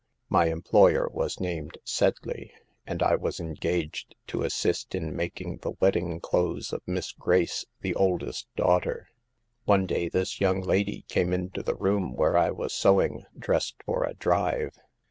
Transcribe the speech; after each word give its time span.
My 0.29 0.45
employer 0.45 1.07
was 1.11 1.39
named 1.39 1.77
Sedley, 1.83 2.51
and 2.87 3.03
I 3.03 3.13
was 3.15 3.39
engaged 3.39 4.15
to 4.29 4.41
assist 4.41 4.95
in 4.95 5.15
making 5.15 5.57
the 5.57 5.73
wedding 5.79 6.19
clothes 6.19 6.73
of 6.73 6.81
Miss 6.87 7.11
Grace, 7.11 7.65
the 7.81 7.93
oldest 7.93 8.47
daughter. 8.55 9.09
"* 9.47 9.65
One 9.65 9.85
day 9.85 10.09
this 10.09 10.41
young 10.41 10.61
lady 10.61 11.05
came 11.07 11.31
into 11.33 11.61
the 11.61 11.75
room 11.75 12.15
where 12.15 12.35
I 12.35 12.49
was 12.49 12.73
sewing, 12.73 13.27
dressed 13.37 13.75
for 13.85 14.03
a 14.03 14.15
drive. 14.15 14.75